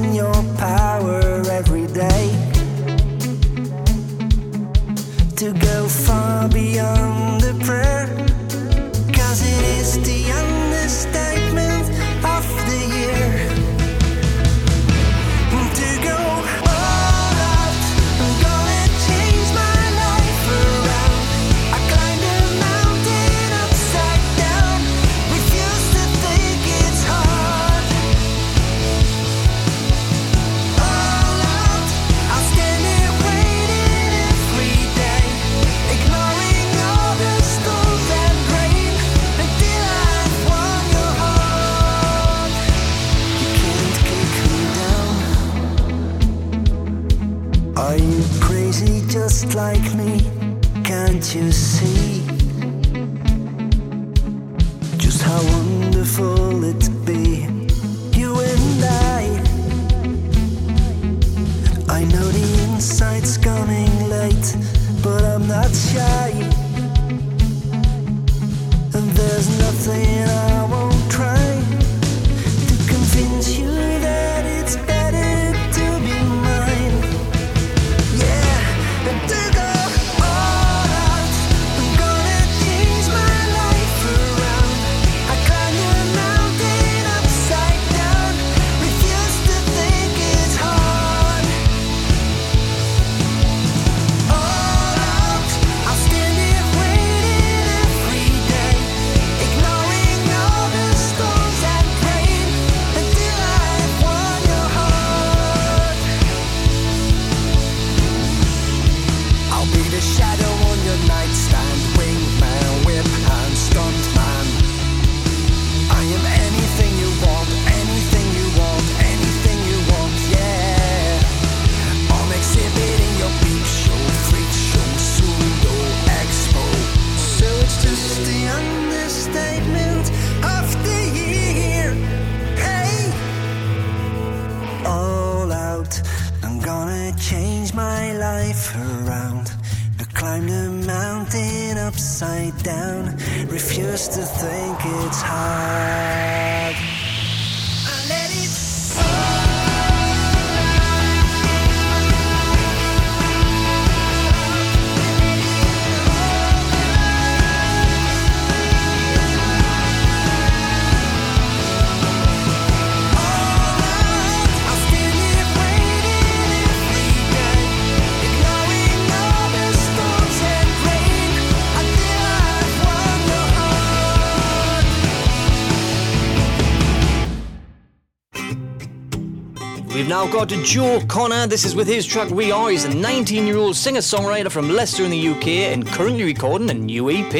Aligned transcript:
to 180.50 180.64
Joe 180.64 181.00
Connor. 181.06 181.46
This 181.46 181.64
is 181.64 181.76
with 181.76 181.86
his 181.86 182.04
track 182.04 182.28
We 182.30 182.50
Are. 182.50 182.70
He's 182.70 182.84
a 182.84 182.92
19 182.92 183.46
year 183.46 183.56
old 183.56 183.76
singer 183.76 184.00
songwriter 184.00 184.50
from 184.50 184.68
Leicester 184.68 185.04
in 185.04 185.10
the 185.12 185.28
UK 185.28 185.46
and 185.72 185.86
currently 185.86 186.24
recording 186.24 186.68
a 186.70 186.74
new 186.74 187.08
EP. 187.08 187.32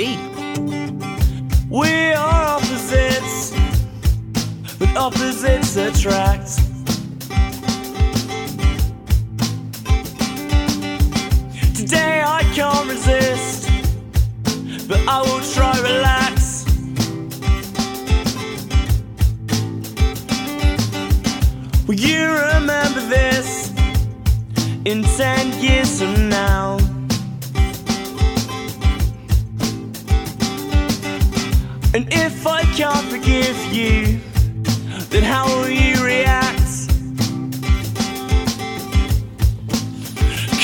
We 1.68 2.12
are 2.12 2.44
opposites, 2.44 3.50
but 4.78 4.96
opposites 4.96 5.74
attract. 5.74 6.56
Today 11.74 12.22
I 12.24 12.44
can't 12.54 12.88
resist, 12.88 13.68
but 14.86 15.00
I 15.08 15.20
will 15.22 15.40
try 15.52 15.76
relax. 15.80 16.64
Well, 21.88 21.98
you 21.98 22.19
in 24.90 25.04
ten 25.04 25.62
years 25.62 26.00
from 26.00 26.28
now. 26.28 26.76
And 31.94 32.08
if 32.12 32.44
I 32.44 32.62
can't 32.74 33.06
forgive 33.06 33.56
you, 33.72 34.18
then 35.10 35.22
how 35.22 35.46
will 35.46 35.68
you 35.68 36.04
react? 36.04 36.72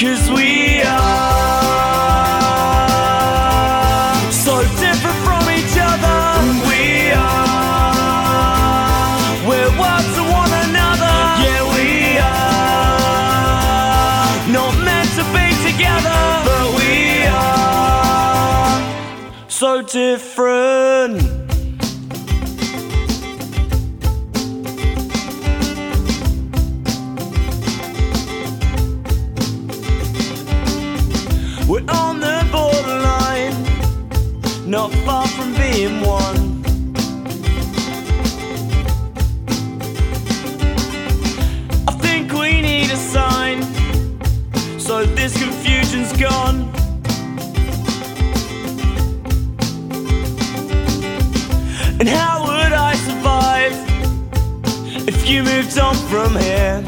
Cause 0.01 0.29
we 0.31 0.83
are. 0.83 1.66
different. 20.17 21.21
We're 31.69 31.85
on 31.91 32.21
the 32.21 32.49
borderline, 32.51 33.57
not 34.67 34.91
far 35.05 35.27
from 35.29 35.53
being 35.55 36.01
one. 36.01 36.65
I 41.87 41.93
think 42.01 42.33
we 42.33 42.63
need 42.63 42.91
a 42.91 42.97
sign, 42.97 43.61
so 44.81 45.05
this 45.05 45.37
confusion's 45.37 46.15
gone. 46.15 46.66
from 56.09 56.37
here. 56.37 56.83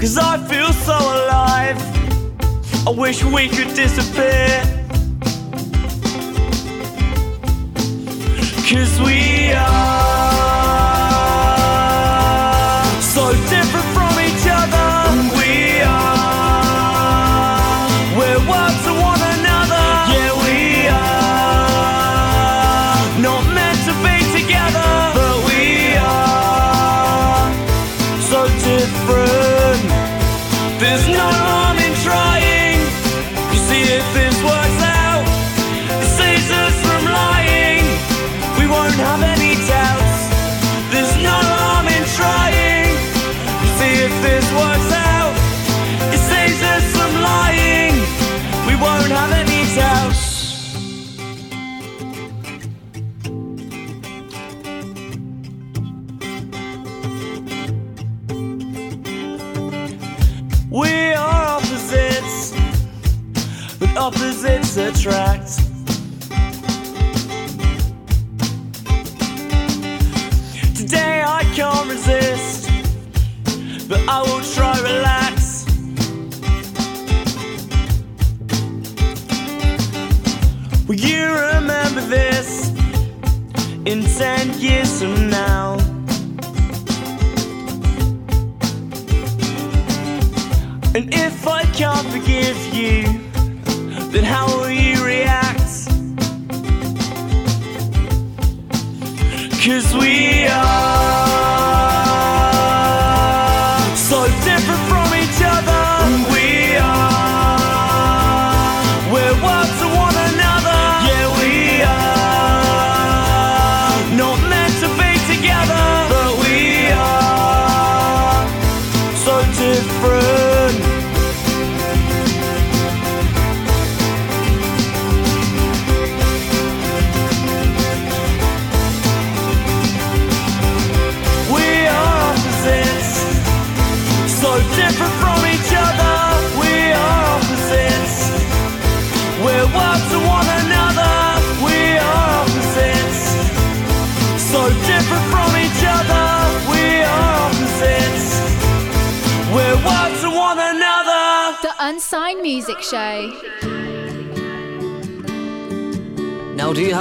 Cause 0.00 0.18
I 0.18 0.38
feel 0.48 0.72
so 0.72 0.94
alive. 0.94 1.78
I 2.86 2.90
wish 2.90 3.22
we 3.22 3.48
could 3.48 3.74
disappear. 3.74 4.62
Cause 8.68 9.00
we 9.00 9.52
are. 9.52 10.41
try. 65.02 65.31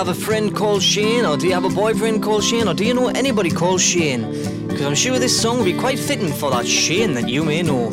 have 0.08 0.17
a 0.17 0.20
friend 0.20 0.55
called 0.55 0.81
Shane? 0.81 1.25
Or 1.25 1.38
do 1.38 1.46
you 1.46 1.53
have 1.53 1.63
a 1.63 1.70
boyfriend 1.70 2.24
called 2.24 2.43
Shane? 2.43 2.67
Or 2.67 2.74
do 2.74 2.84
you 2.84 2.91
know 2.91 3.10
anybody 3.10 3.51
called 3.51 3.81
Shane? 3.81 4.24
Because 4.67 4.81
I'm 4.81 4.96
sure 4.96 5.20
this 5.20 5.39
song 5.39 5.60
will 5.60 5.65
be 5.65 5.77
quite 5.77 6.00
fitting 6.00 6.34
for 6.34 6.50
that 6.50 6.65
Shane 6.65 7.13
that 7.13 7.29
you 7.29 7.46
may 7.46 7.62
know. 7.62 7.89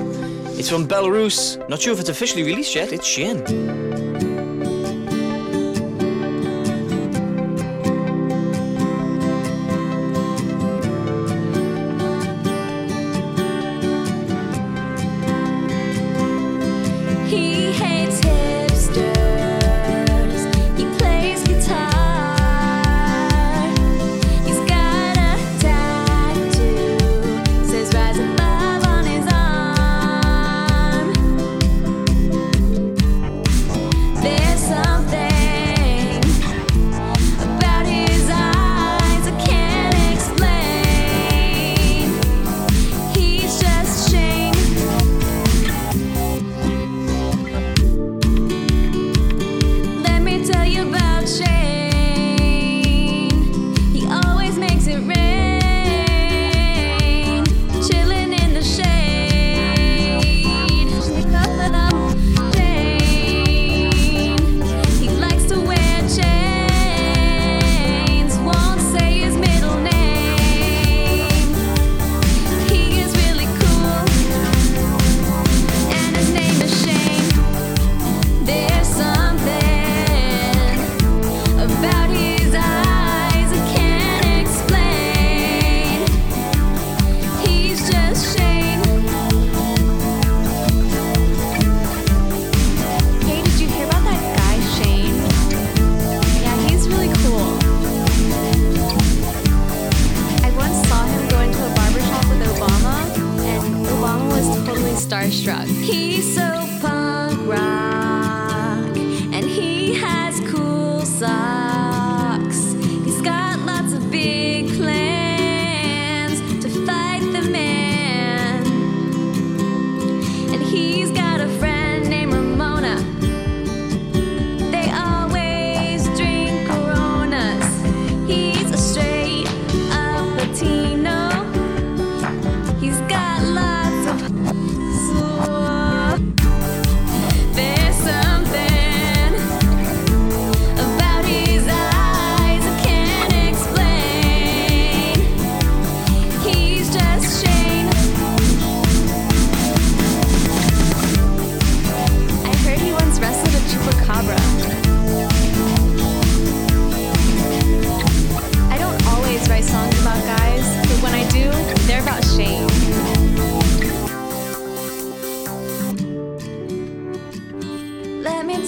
It's 0.58 0.70
from 0.70 0.88
Belarus. 0.88 1.58
Not 1.68 1.82
sure 1.82 1.92
if 1.92 2.00
it's 2.00 2.08
officially 2.08 2.44
released 2.44 2.74
yet. 2.74 2.94
It's 2.94 3.06
Shane. 3.06 3.88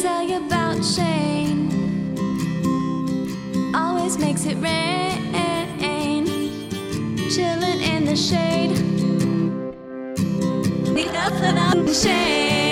tell 0.01 0.23
you 0.23 0.39
about 0.47 0.83
Shane. 0.83 1.69
Always 3.75 4.19
makes 4.19 4.47
it 4.47 4.57
rain. 4.57 5.19
Chilling 7.31 7.81
in 7.83 8.07
the 8.07 8.17
shade. 8.17 8.77
The 10.95 11.07
up 11.17 11.33
and 11.35 11.59
up 11.59 11.95
shade. 11.95 12.70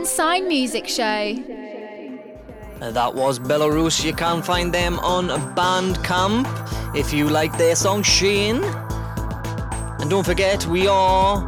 Unsigned 0.00 0.48
Music 0.48 0.88
Show. 0.88 1.34
That 2.78 3.14
was 3.14 3.38
Belarus. 3.38 4.02
You 4.02 4.14
can 4.14 4.40
find 4.40 4.72
them 4.72 4.98
on 5.00 5.28
Bandcamp 5.54 6.46
if 6.96 7.12
you 7.12 7.28
like 7.28 7.58
their 7.58 7.76
song 7.76 8.02
Shane. 8.02 8.64
And 8.64 10.08
don't 10.08 10.24
forget, 10.24 10.66
we 10.68 10.88
are 10.88 11.44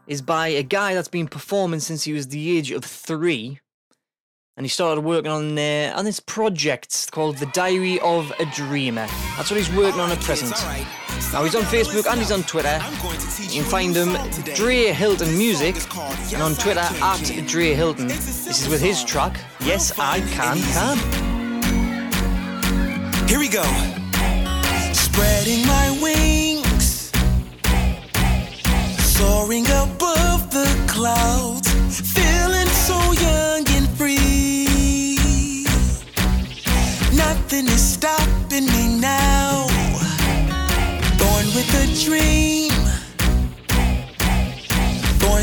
is 0.08 0.22
by 0.22 0.48
a 0.48 0.64
guy 0.64 0.94
that's 0.94 1.10
been 1.10 1.28
performing 1.28 1.82
since 1.82 2.04
he 2.04 2.14
was 2.14 2.30
the 2.30 2.58
age 2.58 2.72
of 2.72 2.86
three. 2.86 3.60
And 4.58 4.64
he 4.64 4.70
started 4.70 5.02
working 5.02 5.30
on 5.30 5.58
uh, 5.58 5.94
on 5.98 6.06
this 6.06 6.22
project 6.22 7.12
called 7.12 7.38
The 7.40 7.46
Diary 7.48 8.00
of 8.00 8.32
a 8.40 8.46
Dreamer. 8.46 9.06
That's 9.36 9.52
what 9.52 9.58
he's 9.58 9.70
working 9.76 10.00
on 10.00 10.12
at 10.12 10.22
present. 10.22 10.54
Now 11.34 11.44
he's 11.44 11.56
on 11.56 11.64
Facebook 11.64 12.10
and 12.10 12.20
he's 12.20 12.32
on 12.32 12.44
Twitter. 12.44 12.80
You 13.52 13.62
can 13.62 13.70
find 13.70 13.94
him 13.94 14.16
Dre 14.56 14.94
Hilton 14.94 15.38
Music 15.38 15.76
and 16.32 16.42
on 16.42 16.56
Twitter 16.56 16.80
at 16.80 17.48
Dre 17.48 17.74
Hilton. 17.74 18.08
This 18.08 18.48
is 18.48 18.70
with 18.70 18.80
his 18.82 19.04
track 19.04 19.38
Yes 19.60 19.92
I 20.00 20.22
Can 20.22 20.62
Can. 20.72 20.98
Here 23.28 23.40
we 23.40 23.50
go. 23.50 23.64
Spreading 24.94 25.68
my 25.68 26.00
wings, 26.02 27.12
soaring 29.04 29.66
above 29.66 30.50
the 30.50 30.66
clouds, 30.88 31.68
feeling 32.00 32.68
so 32.68 33.12
young 33.12 33.66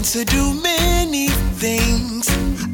born 0.03 0.25
to 0.25 0.25
do 0.25 0.55
many 0.63 1.29
things. 1.59 2.29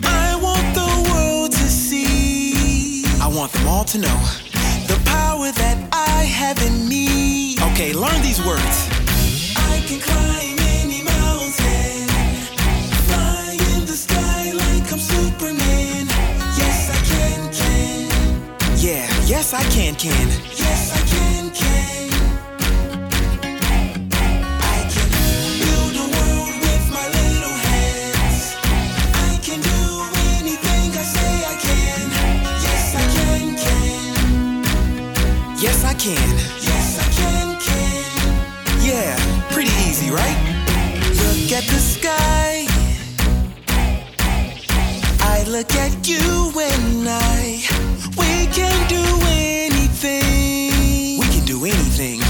I 0.05 0.39
want 0.41 0.75
the 0.75 1.11
world 1.11 1.53
to 1.53 1.69
see. 1.69 3.05
I 3.21 3.29
want 3.29 3.53
them 3.53 3.67
all 3.69 3.85
to 3.85 3.99
know 3.99 4.19
the 4.87 5.01
power 5.05 5.51
that 5.53 5.79
I 5.93 6.25
have 6.25 6.59
in 6.63 6.89
me. 6.89 7.57
Okay, 7.73 7.93
learn 7.93 8.21
these 8.23 8.41
words. 8.45 8.77
I 9.57 9.83
can 9.87 10.01
climb 10.01 10.59
any 10.81 11.03
mountain, 11.03 12.09
fly 13.09 13.57
in 13.75 13.85
the 13.85 13.97
sky 13.97 14.53
like 14.53 14.93
I'm 14.93 14.99
Superman. 14.99 16.07
Yes, 16.57 16.89
I 16.91 17.01
can, 17.11 17.41
can. 17.53 18.79
Yeah, 18.79 19.07
yes, 19.27 19.53
I 19.53 19.63
can, 19.75 19.95
can. 19.95 20.29
Yes, 20.57 20.93
I 20.93 21.01
can, 21.13 21.51
can. 21.51 22.08
Can. 36.15 36.37
Yes, 36.69 36.89
I 37.05 37.07
can, 37.19 37.49
can. 37.67 38.09
Yeah, 38.81 39.13
pretty 39.53 39.75
easy, 39.89 40.11
right? 40.11 40.39
Look 41.23 41.53
at 41.53 41.65
the 41.73 41.81
sky. 41.95 42.65
I 45.21 45.45
look 45.49 45.73
at 45.75 46.09
you 46.09 46.53
and 46.57 47.09
I. 47.09 47.61
We 48.21 48.33
can 48.57 48.79
do 48.89 49.05
anything. 49.29 51.21
We 51.21 51.27
can 51.35 51.45
do 51.45 51.65
anything. 51.65 52.21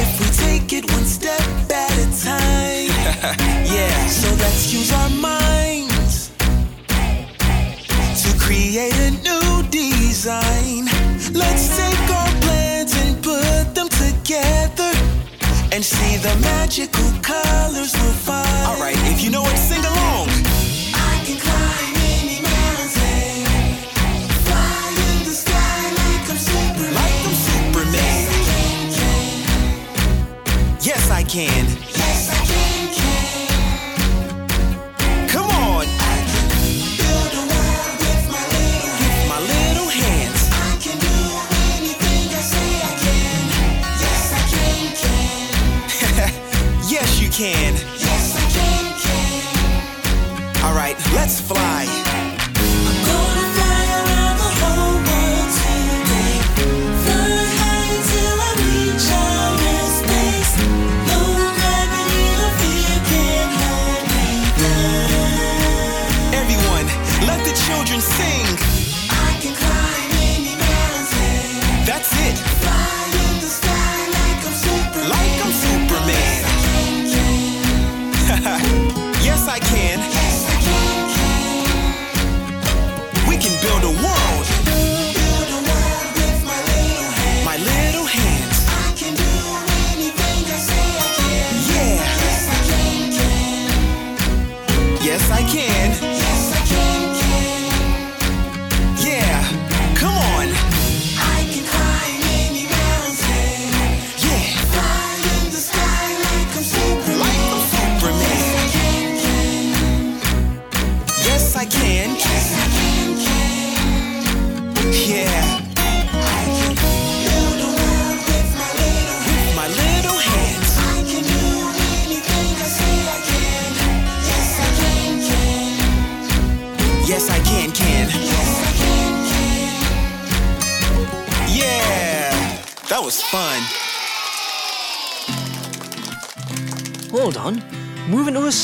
If 0.00 0.08
we 0.20 0.26
take 0.44 0.72
it 0.72 0.84
one 0.92 1.04
step 1.04 1.44
at 1.70 1.94
a 2.04 2.08
time. 2.28 2.90
yeah, 3.76 4.06
so 4.06 4.28
let's 4.42 4.72
use 4.72 4.92
our 4.92 5.10
minds 5.10 6.30
to 8.22 8.30
create 8.38 8.98
a 9.08 9.10
new 9.28 9.62
design. 9.70 10.83
And 15.74 15.84
see 15.84 16.16
the 16.18 16.32
magical 16.36 17.10
colors 17.20 17.92
we'll 18.00 18.12
find. 18.12 18.66
All 18.68 18.80
right, 18.80 18.96
if 19.10 19.24
you 19.24 19.30
know 19.30 19.42
it, 19.42 19.56
sing 19.56 19.84
along. 19.84 20.33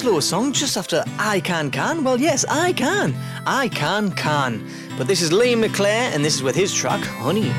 Slow 0.01 0.19
song 0.19 0.51
just 0.51 0.79
after 0.79 1.05
I 1.19 1.41
Can 1.41 1.71
Can? 1.71 2.03
Well, 2.03 2.19
yes, 2.19 2.47
I 2.49 2.73
can. 2.73 3.15
I 3.45 3.69
Can 3.69 4.11
Can. 4.13 4.67
But 4.97 5.07
this 5.07 5.21
is 5.21 5.31
Liam 5.31 5.63
McClare, 5.63 6.09
and 6.15 6.25
this 6.25 6.37
is 6.37 6.43
with 6.43 6.57
his 6.57 6.73
track, 6.75 7.03
Honey. 7.05 7.51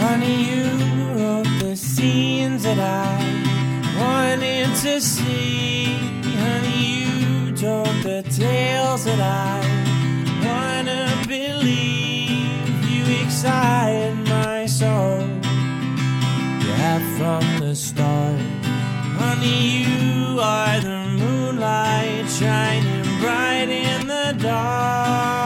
Honey, 0.00 0.36
you 0.50 0.64
wrote 1.18 1.52
the 1.60 1.76
scenes 1.76 2.62
that 2.62 2.78
I 2.78 3.20
wanted 4.00 4.74
to 4.76 4.98
see. 4.98 5.84
Honey, 6.44 6.80
you 7.04 7.54
told 7.54 7.94
the 8.02 8.22
tales 8.30 9.04
that 9.04 9.20
I 9.20 9.60
wanna 10.46 11.04
believe. 11.28 12.82
You 12.88 13.04
excite 13.22 14.16
my 14.26 14.64
soul. 14.64 15.20
You 16.64 16.72
have 16.84 17.04
from 17.18 17.44
the 17.60 17.74
start. 17.76 18.40
Honey, 19.20 19.84
you 19.84 20.40
are 20.40 20.80
the 20.80 20.95
moonlight 21.66 22.28
shining 22.28 23.20
bright 23.20 23.68
in 23.68 24.06
the 24.06 24.36
dark. 24.40 25.45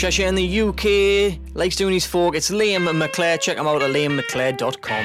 Cheshire 0.00 0.28
in 0.28 0.34
the 0.34 0.60
UK, 0.62 1.38
likes 1.54 1.76
doing 1.76 1.92
his 1.92 2.06
folk. 2.06 2.34
It's 2.34 2.50
Liam 2.50 2.88
McClare. 2.88 3.38
Check 3.38 3.58
him 3.58 3.66
out 3.66 3.82
at 3.82 3.90
liammcclare.com. 3.90 5.04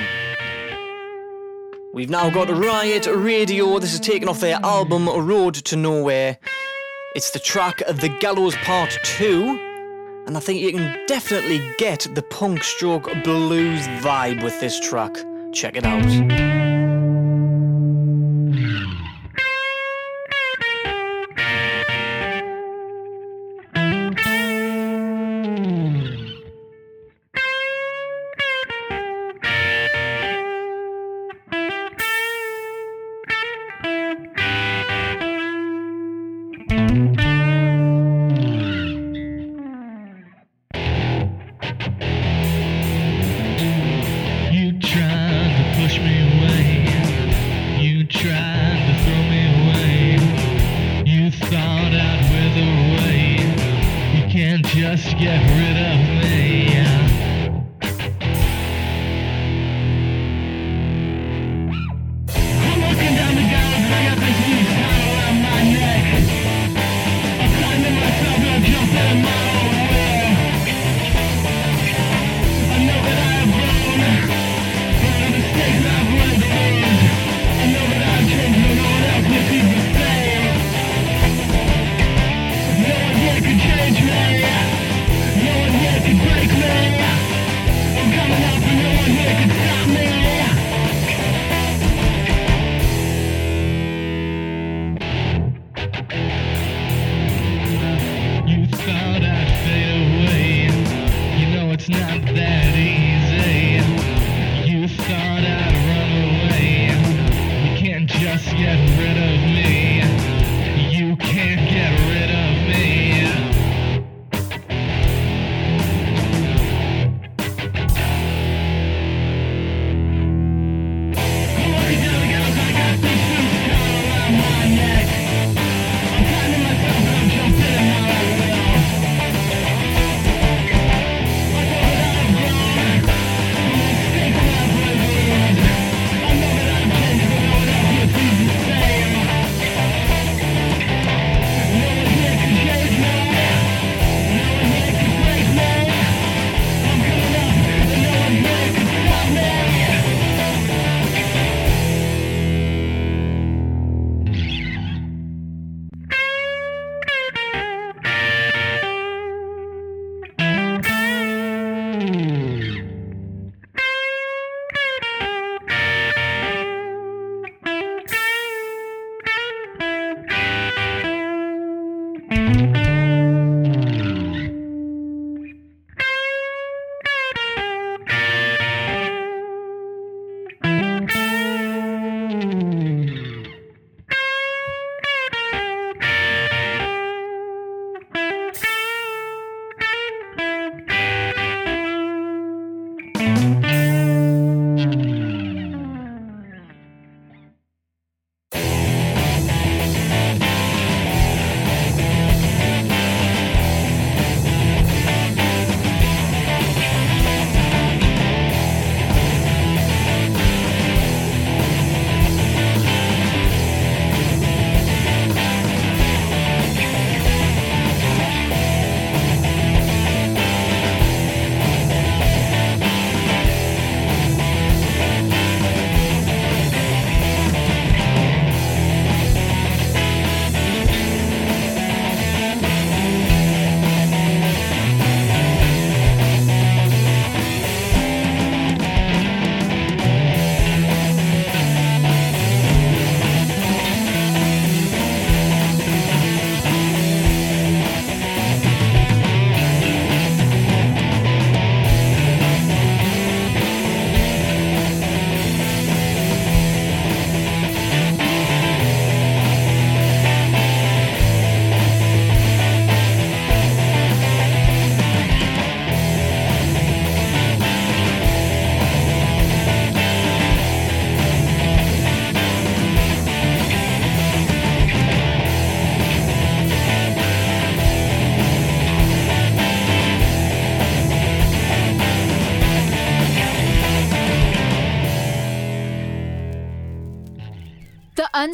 We've 1.91 2.09
now 2.09 2.29
got 2.29 2.49
Riot 2.49 3.05
Radio. 3.07 3.77
This 3.79 3.93
is 3.93 3.99
taken 3.99 4.29
off 4.29 4.39
their 4.39 4.55
album 4.63 5.09
Road 5.09 5.55
to 5.55 5.75
Nowhere. 5.75 6.37
It's 7.13 7.31
the 7.31 7.39
track 7.39 7.79
The 7.79 8.07
Gallows 8.21 8.55
Part 8.55 8.97
2. 9.03 10.23
And 10.27 10.37
I 10.37 10.39
think 10.39 10.61
you 10.61 10.71
can 10.71 10.97
definitely 11.07 11.61
get 11.77 12.07
the 12.15 12.21
punk 12.21 12.63
stroke 12.63 13.11
blues 13.25 13.85
vibe 13.99 14.45
with 14.45 14.57
this 14.61 14.79
track. 14.79 15.13
Check 15.51 15.75
it 15.75 15.85
out. 15.85 16.74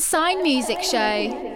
Unsigned 0.01 0.41
Music 0.41 0.81
Show. 0.81 1.50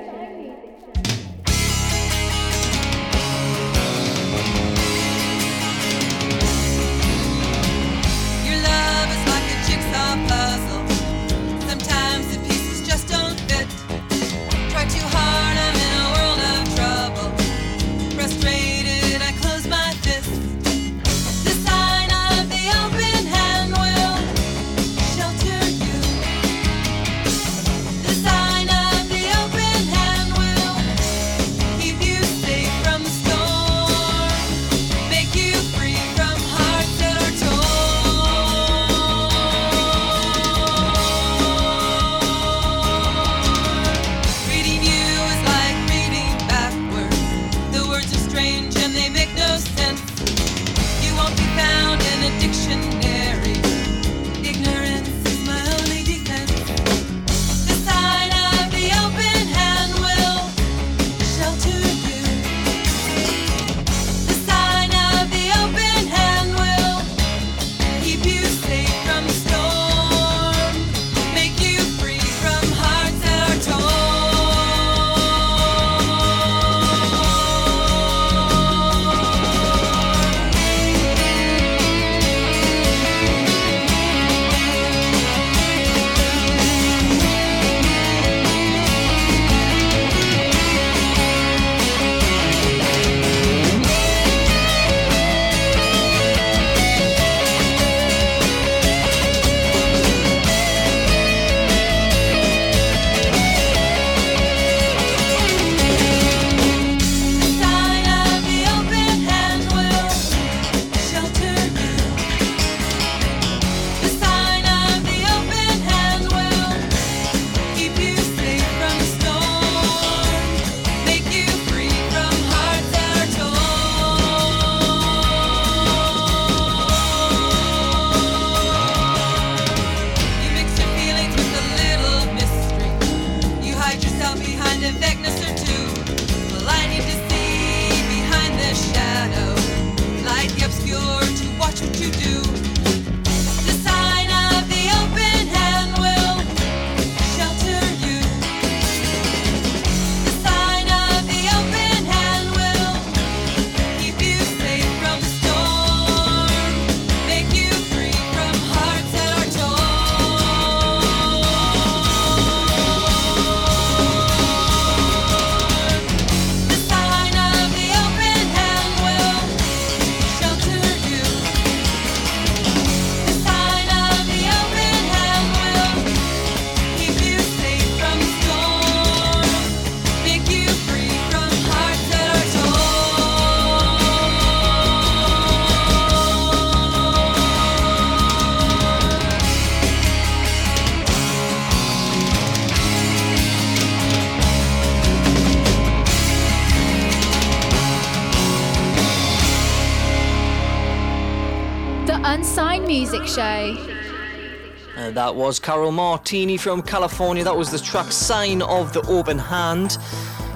Uh, 204.98 205.12
that 205.12 205.36
was 205.36 205.60
Carol 205.60 205.92
Martini 205.92 206.58
from 206.58 206.82
California. 206.82 207.44
That 207.44 207.58
was 207.58 207.70
the 207.70 207.80
track 207.80 208.12
Sign 208.12 208.62
of 208.62 208.94
the 208.94 209.02
Open 209.08 209.38
Hand. 209.38 209.98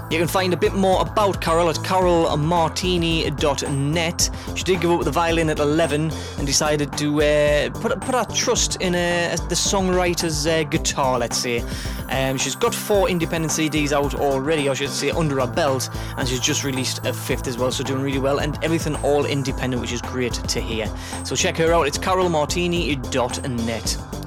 You 0.09 0.17
can 0.17 0.27
find 0.27 0.53
a 0.53 0.57
bit 0.57 0.73
more 0.73 1.01
about 1.01 1.39
Carol 1.39 1.69
at 1.69 1.75
carolmartini.net. 1.75 4.29
She 4.55 4.63
did 4.63 4.81
give 4.81 4.89
up 4.89 5.03
the 5.03 5.11
violin 5.11 5.51
at 5.51 5.59
11 5.59 6.11
and 6.37 6.47
decided 6.47 6.91
to 6.97 7.21
uh, 7.21 7.69
put, 7.79 8.01
put 8.01 8.15
her 8.15 8.25
trust 8.33 8.81
in 8.81 8.95
uh, 8.95 9.37
the 9.49 9.55
songwriter's 9.55 10.47
uh, 10.47 10.63
guitar, 10.63 11.19
let's 11.19 11.37
say. 11.37 11.63
Um, 12.09 12.37
she's 12.37 12.55
got 12.55 12.73
four 12.73 13.07
independent 13.07 13.53
CDs 13.53 13.91
out 13.91 14.15
already, 14.15 14.67
or 14.67 14.71
I 14.71 14.73
should 14.73 14.89
say 14.89 15.11
under 15.11 15.41
her 15.41 15.47
belt, 15.47 15.91
and 16.17 16.27
she's 16.27 16.39
just 16.39 16.63
released 16.63 17.05
a 17.05 17.13
fifth 17.13 17.47
as 17.47 17.59
well, 17.59 17.71
so 17.71 17.83
doing 17.83 18.01
really 18.01 18.17
well, 18.17 18.39
and 18.39 18.57
everything 18.63 18.95
all 19.03 19.27
independent, 19.27 19.79
which 19.79 19.93
is 19.93 20.01
great 20.01 20.33
to 20.33 20.59
hear. 20.59 20.91
So 21.23 21.35
check 21.35 21.55
her 21.57 21.71
out, 21.71 21.85
it's 21.85 21.99
carolmartini.net. 21.99 24.18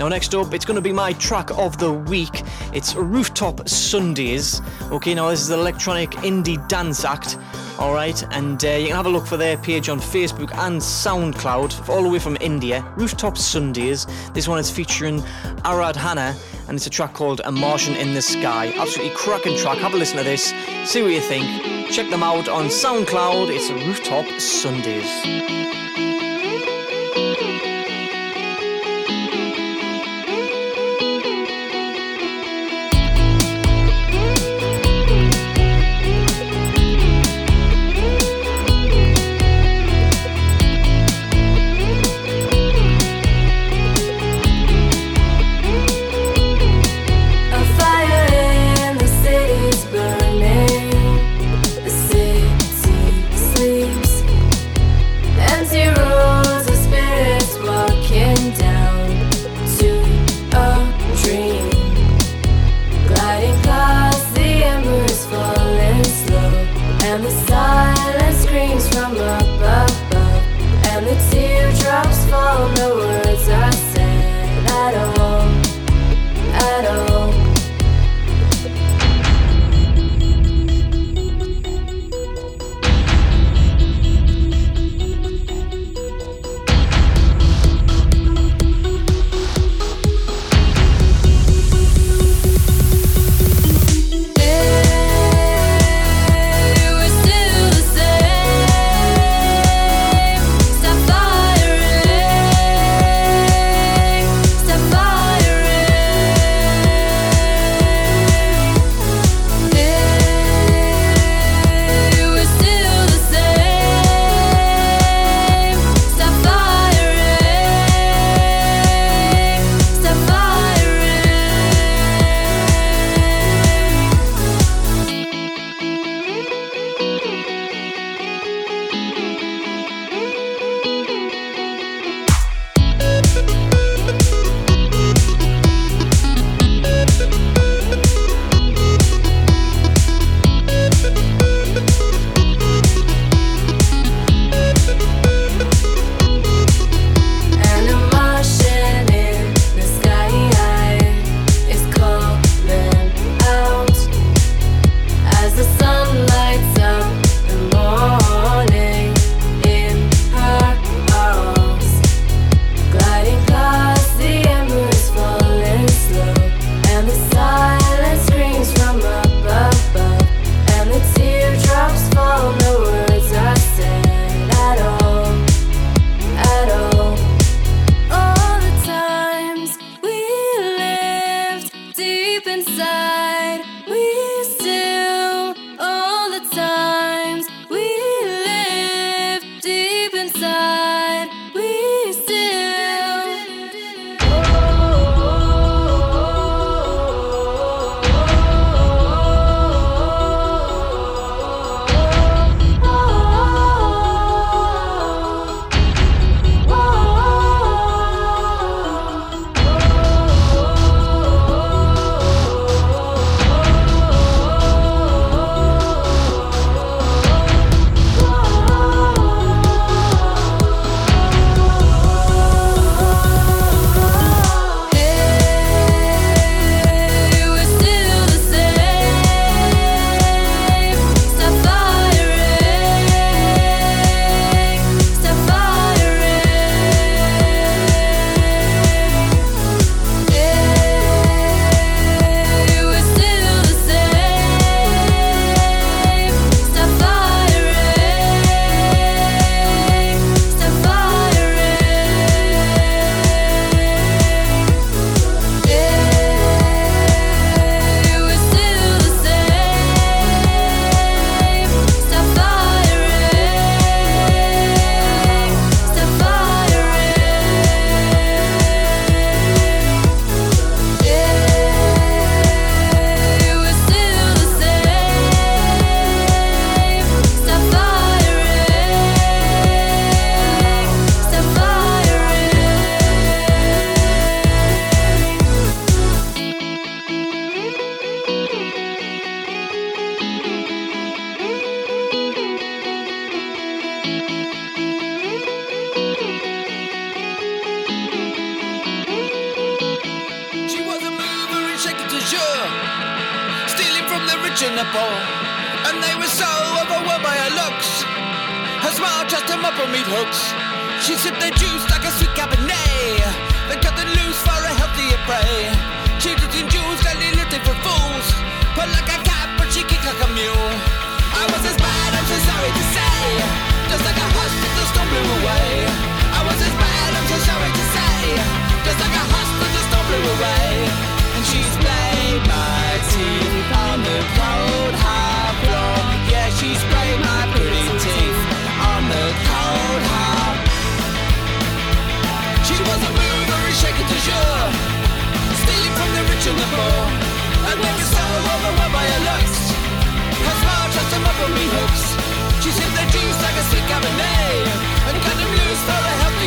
Now, 0.00 0.08
next 0.08 0.34
up, 0.34 0.54
it's 0.54 0.64
going 0.64 0.76
to 0.76 0.80
be 0.80 0.94
my 0.94 1.12
track 1.12 1.50
of 1.58 1.76
the 1.76 1.92
week. 1.92 2.42
It's 2.72 2.94
Rooftop 2.94 3.68
Sundays. 3.68 4.62
Okay, 4.90 5.12
now 5.12 5.28
this 5.28 5.42
is 5.42 5.48
the 5.48 5.58
electronic 5.58 6.12
indie 6.22 6.56
dance 6.68 7.04
act. 7.04 7.36
All 7.78 7.92
right, 7.92 8.24
and 8.32 8.64
uh, 8.64 8.68
you 8.68 8.86
can 8.86 8.96
have 8.96 9.04
a 9.04 9.10
look 9.10 9.26
for 9.26 9.36
their 9.36 9.58
page 9.58 9.90
on 9.90 10.00
Facebook 10.00 10.54
and 10.54 10.80
SoundCloud, 10.80 11.86
all 11.90 12.02
the 12.02 12.08
way 12.08 12.18
from 12.18 12.38
India. 12.40 12.82
Rooftop 12.96 13.36
Sundays. 13.36 14.06
This 14.32 14.48
one 14.48 14.58
is 14.58 14.70
featuring 14.70 15.22
Arad 15.66 15.96
Aradhana, 15.96 16.34
and 16.68 16.78
it's 16.78 16.86
a 16.86 16.90
track 16.90 17.12
called 17.12 17.42
A 17.44 17.52
Martian 17.52 17.94
in 17.94 18.14
the 18.14 18.22
Sky. 18.22 18.72
Absolutely 18.78 19.14
cracking 19.14 19.58
track. 19.58 19.76
Have 19.76 19.92
a 19.92 19.98
listen 19.98 20.16
to 20.16 20.24
this, 20.24 20.54
see 20.86 21.02
what 21.02 21.12
you 21.12 21.20
think. 21.20 21.44
Check 21.92 22.08
them 22.08 22.22
out 22.22 22.48
on 22.48 22.68
SoundCloud. 22.68 23.50
It's 23.50 23.70
Rooftop 23.70 24.40
Sundays. 24.40 25.89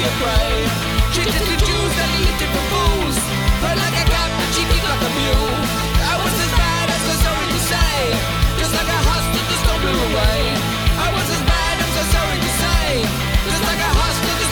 For 0.03 0.09
a 0.09 0.11
healthier 0.11 0.15
prey. 0.19 0.57
She 1.15 1.23
did 1.23 1.43
the 1.47 1.57
juice 1.57 1.95
that 1.95 2.09
lifted 2.27 2.51
fools. 2.71 3.17
Like 3.63 3.95
a 3.95 4.05
cat, 4.05 4.29
but 4.37 4.49
like 4.83 5.01
a 5.01 5.11
mule. 5.17 5.55
I 6.03 6.15
was 6.19 6.35
as 6.35 6.53
bad 6.59 6.85
as 6.91 7.01
sorry 7.25 7.47
to 7.47 7.61
say, 7.63 7.95
just 8.59 8.73
like 8.75 8.89
a 8.89 8.99
storm 9.63 9.79
blew 9.81 9.99
away. 10.13 10.39
I 10.99 11.07
was 11.15 11.27
as 11.31 11.43
bad, 11.47 11.73
I'm 11.79 11.91
so 11.95 12.03
sorry 12.15 12.37
to 12.37 12.51
say, 12.63 12.85
just 13.49 13.63
like 13.63 13.81
a 13.81 13.91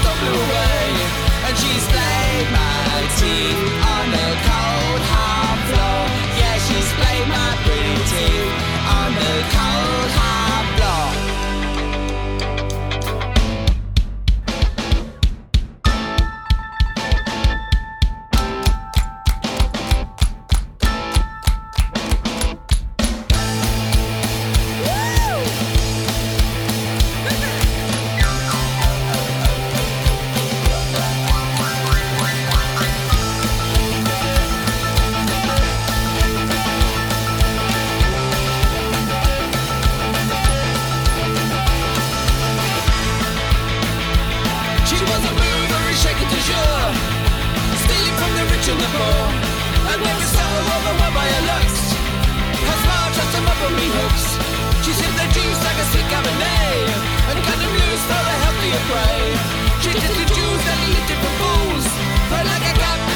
storm 0.02 0.18
blew 0.24 0.40
away. 0.42 0.84
And 1.48 1.56
my 2.56 3.71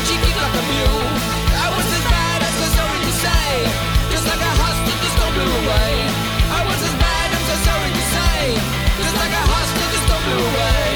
She 0.06 0.20
like 0.36 0.51
a. 0.51 0.64
I 1.56 1.68
was 1.72 1.88
as 1.95 2.06
bad 2.12 2.39
as 2.43 2.56
sorry 2.76 2.99
to 3.08 3.14
say, 3.24 3.47
just 4.12 4.26
like 4.28 4.43
a 4.43 4.51
blew 5.32 5.51
away. 5.64 5.93
I 6.51 6.62
was 6.68 6.80
as 6.84 6.95
bad, 6.99 7.28
I'm 7.32 7.45
so 7.47 7.56
sorry 7.64 7.91
to 7.95 8.06
say, 8.16 8.39
just 8.99 9.16
like 9.16 9.32
a 9.32 9.43
blew 10.28 10.43
away. 10.43 10.88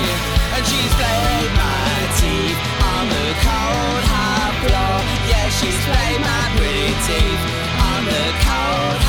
And 0.55 0.63
she's 0.67 0.93
played 0.99 1.51
my 1.55 1.87
teeth 2.19 2.59
on 2.83 3.03
the 3.07 3.27
cold 3.47 4.03
hard 4.11 4.53
floor. 4.59 4.95
Yeah, 5.31 5.47
she's 5.55 5.79
played 5.87 6.19
my 6.19 6.43
pretty 6.59 6.93
teeth 7.07 7.43
on 7.79 8.01
the 8.11 8.25
cold 8.43 9.08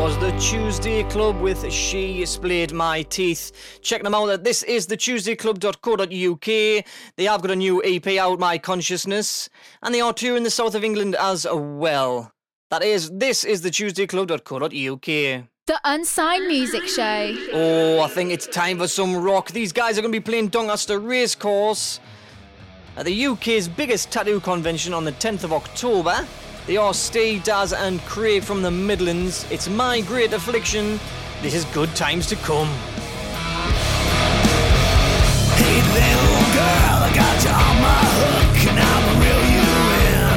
was 0.00 0.16
the 0.16 0.30
Tuesday 0.38 1.02
Club 1.02 1.38
with 1.42 1.70
She 1.70 2.24
Splayed 2.24 2.72
My 2.72 3.02
Teeth. 3.02 3.52
Check 3.82 4.02
them 4.02 4.14
out 4.14 4.30
at 4.30 4.44
this 4.44 4.62
is 4.62 4.86
the 4.86 4.96
tuesdayclub.co.uk. 4.96 6.44
They 7.16 7.24
have 7.24 7.42
got 7.42 7.50
a 7.50 7.56
new 7.56 7.82
EP 7.84 8.06
out, 8.16 8.38
My 8.38 8.56
Consciousness, 8.56 9.50
and 9.82 9.94
they 9.94 10.00
are 10.00 10.14
touring 10.14 10.44
the 10.44 10.50
south 10.50 10.74
of 10.74 10.84
England 10.84 11.16
as 11.16 11.46
well. 11.52 12.32
That 12.70 12.82
is, 12.82 13.10
this 13.10 13.44
is 13.44 13.60
the 13.60 13.68
tuesdayclub.co.uk. 13.68 15.04
The 15.66 15.80
Unsigned 15.84 16.46
Music 16.46 16.84
Show. 16.84 17.36
Oh, 17.52 18.00
I 18.00 18.08
think 18.08 18.30
it's 18.30 18.46
time 18.46 18.78
for 18.78 18.88
some 18.88 19.14
rock. 19.14 19.50
These 19.50 19.74
guys 19.74 19.98
are 19.98 20.00
going 20.00 20.14
to 20.14 20.18
be 20.18 20.24
playing 20.24 20.48
Doncaster 20.48 20.98
Racecourse 20.98 22.00
at 22.96 23.04
the 23.04 23.26
UK's 23.26 23.68
biggest 23.68 24.10
tattoo 24.10 24.40
convention 24.40 24.94
on 24.94 25.04
the 25.04 25.12
10th 25.12 25.44
of 25.44 25.52
October. 25.52 26.26
They 26.66 26.76
are 26.76 26.94
Steve, 26.94 27.42
Daz, 27.42 27.72
and 27.72 28.00
Craig 28.02 28.44
from 28.44 28.62
the 28.62 28.70
Midlands. 28.70 29.46
It's 29.50 29.68
my 29.68 30.02
great 30.02 30.32
affliction. 30.32 31.00
This 31.42 31.54
is 31.54 31.64
good 31.66 31.94
times 31.96 32.26
to 32.28 32.36
come. 32.36 32.68
Hey, 35.56 35.80
little 35.96 36.44
girl, 36.54 37.02
I 37.02 37.10
got 37.14 37.42
you 37.42 37.50
on 37.50 37.76
my 37.80 38.04
hook, 38.20 38.68
and 38.68 38.78
I'm 38.78 39.04
a 39.08 39.14
real 39.24 39.42
you 39.50 39.66
in. 40.04 40.36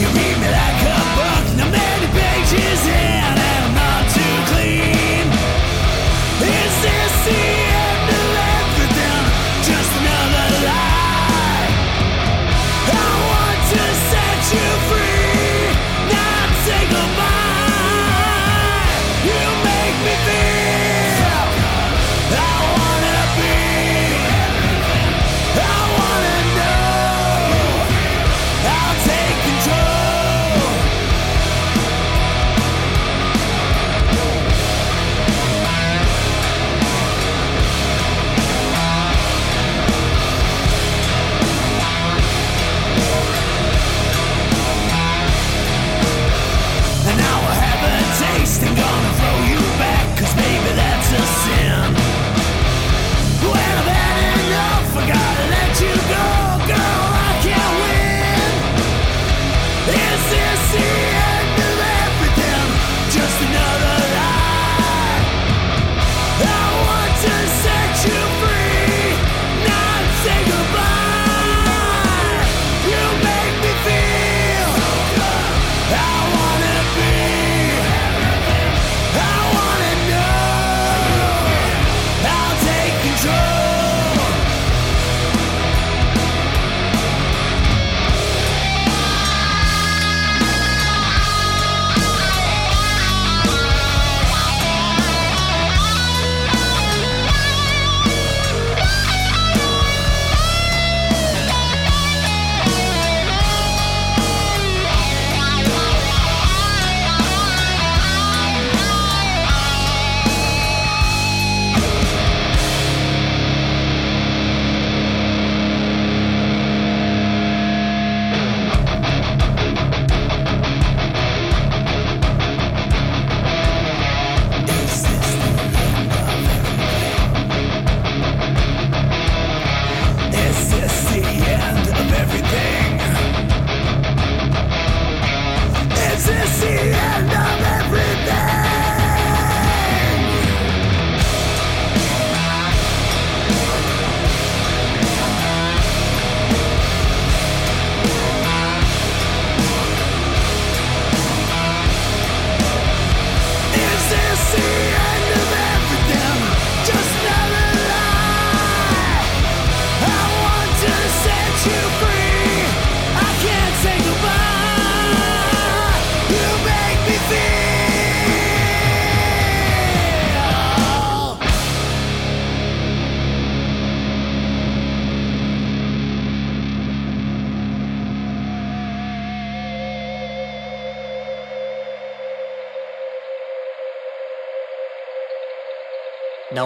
You 0.00 0.06
read 0.12 0.36
me 0.38 0.48
like 0.54 0.80
a 0.86 1.00
book, 1.16 1.44
now 1.56 1.68
many 1.72 2.06
pages 2.12 2.82
in, 2.86 3.15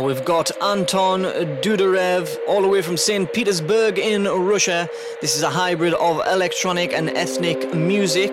We've 0.03 0.25
got 0.25 0.51
Anton 0.63 1.23
Dudarev 1.63 2.39
all 2.49 2.63
the 2.63 2.69
way 2.69 2.81
from 2.81 2.97
St. 2.97 3.31
Petersburg 3.33 3.99
in 3.99 4.25
Russia. 4.25 4.89
This 5.21 5.37
is 5.37 5.43
a 5.43 5.51
hybrid 5.51 5.93
of 5.95 6.21
electronic 6.27 6.93
and 6.95 7.11
ethnic 7.11 7.75
music, 7.75 8.31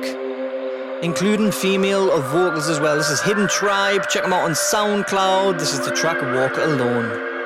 including 1.04 1.52
female 1.52 2.08
vocals 2.22 2.70
as 2.70 2.80
well. 2.80 2.96
This 2.96 3.10
is 3.10 3.22
Hidden 3.22 3.50
Tribe. 3.50 4.08
Check 4.08 4.24
them 4.24 4.34
out 4.34 4.46
on 4.46 4.52
SoundCloud. 4.52 5.60
This 5.60 5.74
is 5.74 5.86
the 5.86 5.92
track 5.92 6.22
Walk 6.22 6.58
Alone. 6.58 7.37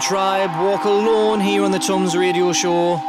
Tribe, 0.00 0.50
Walk 0.62 0.84
Alone 0.84 1.40
here 1.40 1.64
on 1.64 1.70
the 1.70 1.78
Tums 1.78 2.16
Radio 2.16 2.52
Show. 2.52 3.00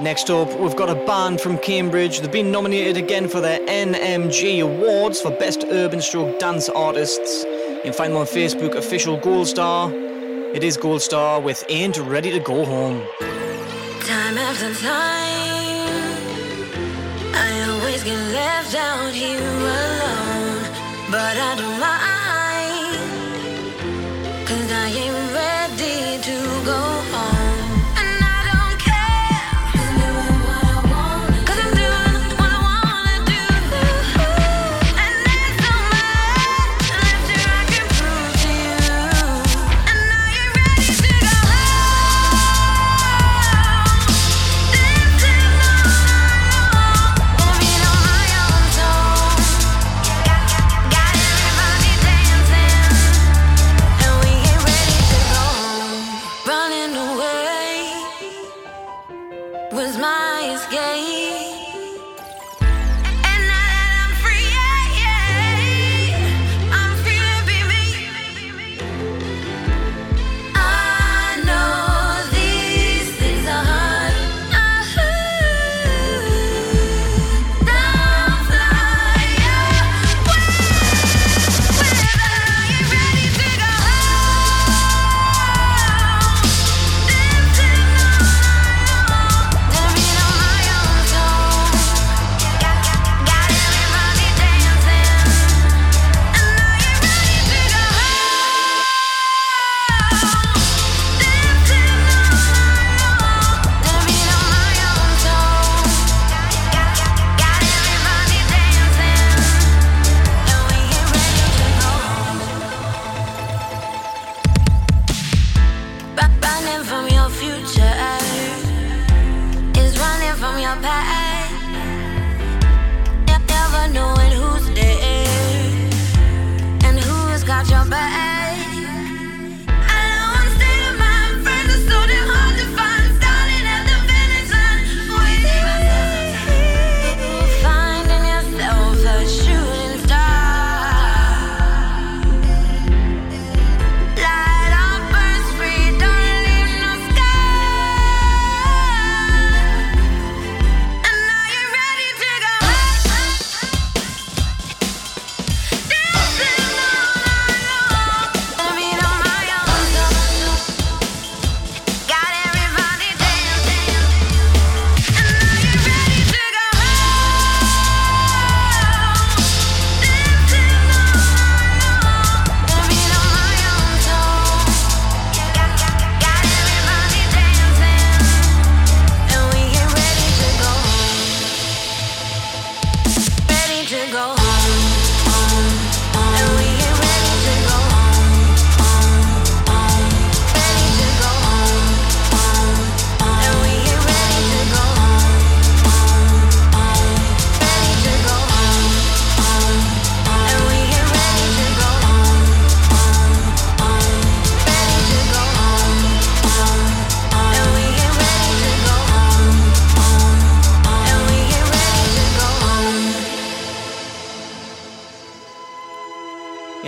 Next 0.00 0.30
up, 0.30 0.48
we've 0.58 0.76
got 0.76 0.88
a 0.88 0.94
band 1.06 1.40
from 1.40 1.58
Cambridge. 1.58 2.20
They've 2.20 2.30
been 2.30 2.50
nominated 2.50 2.96
again 2.96 3.28
for 3.28 3.40
their 3.40 3.58
NMG 3.66 4.62
Awards 4.62 5.20
for 5.20 5.30
Best 5.30 5.64
Urban 5.68 6.00
Stroke 6.00 6.38
Dance 6.38 6.68
Artists. 6.68 7.44
You 7.44 7.80
can 7.82 7.92
find 7.92 8.12
them 8.12 8.20
on 8.20 8.26
Facebook, 8.26 8.76
official 8.76 9.18
Gold 9.18 9.48
Star. 9.48 9.92
It 9.92 10.64
is 10.64 10.76
Gold 10.76 11.02
Star 11.02 11.40
with 11.40 11.64
Ain't 11.68 11.98
Ready 11.98 12.30
to 12.30 12.40
Go 12.40 12.64
Home. 12.64 13.02
Time 13.18 14.38
after 14.38 14.72
time, 14.74 15.88
I 17.34 17.66
always 17.68 18.04
get 18.04 18.18
left 18.32 18.74
out 18.74 19.12
here 19.12 19.38
alone. 19.38 20.64
But 21.10 21.36
I 21.36 21.54
don't 21.56 21.80
mind, 21.80 22.07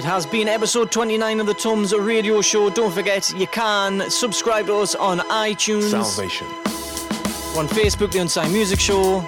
It 0.00 0.04
has 0.04 0.24
been 0.24 0.48
episode 0.48 0.90
29 0.90 1.40
of 1.40 1.46
the 1.46 1.52
Tums 1.52 1.94
Radio 1.94 2.40
Show. 2.40 2.70
Don't 2.70 2.90
forget, 2.90 3.30
you 3.36 3.46
can 3.46 4.08
subscribe 4.08 4.64
to 4.68 4.76
us 4.76 4.94
on 4.94 5.18
iTunes. 5.18 5.90
Salvation. 5.90 6.46
On 7.54 7.68
Facebook, 7.68 8.10
The 8.10 8.20
Unsigned 8.20 8.50
Music 8.50 8.80
Show, 8.80 9.18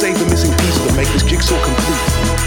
Save 0.00 0.18
the 0.18 0.26
missing 0.30 0.52
pieces 0.56 0.84
that 0.86 0.96
make 0.96 1.08
this 1.08 1.22
jigsaw 1.22 1.58
complete. 1.62 2.40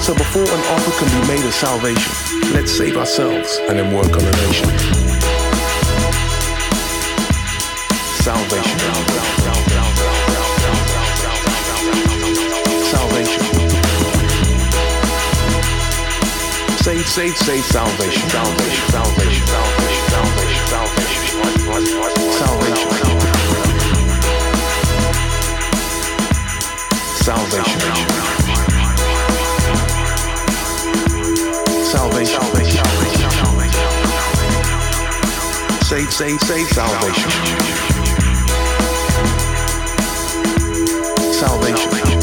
So 0.00 0.14
before 0.14 0.44
an 0.44 0.60
offer 0.72 0.92
can 1.00 1.08
be 1.20 1.28
made 1.28 1.44
of 1.44 1.52
salvation, 1.52 2.12
let's 2.52 2.72
save 2.72 2.96
ourselves 2.96 3.58
and 3.68 3.78
then 3.78 3.92
work 3.94 4.12
on 4.12 4.24
the 4.24 4.32
nation. 4.46 4.68
Salvation. 8.20 8.78
Salvation. 12.92 13.44
Save, 16.84 17.06
save, 17.06 17.36
save 17.36 17.64
salvation. 17.64 18.28
Salvation, 18.28 18.28
salvation, 18.30 18.88
salvation, 18.90 19.46
salvation, 19.46 19.93
salvation. 21.74 22.90
Salvation. 27.16 27.80
Salvation. 31.90 32.44
Save, 35.82 36.12
save, 36.12 36.40
save 36.40 36.68
salvation. 36.68 37.30
Salvation. 41.32 42.13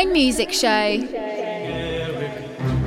Unsigned 0.00 0.14
Music 0.14 0.50
Show. 0.50 0.92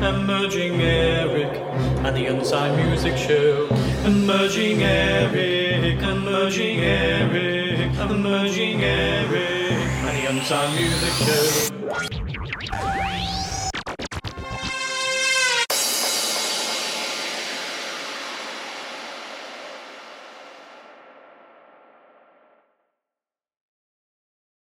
Emerging 0.01 0.81
Eric 0.81 1.59
and 2.03 2.17
the 2.17 2.25
Unsigned 2.25 2.75
Music 2.87 3.15
Show. 3.15 3.67
Emerging 4.03 4.81
Eric, 4.81 6.01
Emerging 6.01 6.79
Eric, 6.79 7.95
Emerging 7.99 8.83
Eric 8.83 9.71
and 9.71 10.17
the 10.17 10.25
Unsigned 10.27 10.73
Music 10.73 11.13
Show. 11.27 11.82